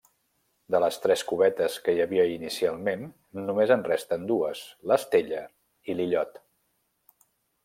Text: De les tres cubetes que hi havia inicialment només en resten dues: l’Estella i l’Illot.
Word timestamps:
De 0.75 0.79
les 0.83 0.95
tres 1.01 1.23
cubetes 1.31 1.75
que 1.87 1.95
hi 1.97 2.01
havia 2.05 2.25
inicialment 2.37 3.05
només 3.43 3.75
en 3.77 3.87
resten 3.91 4.27
dues: 4.33 4.65
l’Estella 4.93 5.45
i 5.93 5.99
l’Illot. 6.01 6.45